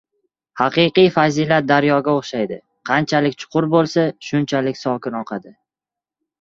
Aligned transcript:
Haqiqiy 0.61 1.09
fazilat 1.17 1.67
daryoga 1.73 2.15
o‘xshaydi, 2.23 2.59
qanchalik 2.93 3.39
chuqur 3.45 3.71
bo‘lsa, 3.77 4.09
shunchalik 4.31 4.83
sokin 4.85 5.23
oqadi. 5.25 5.57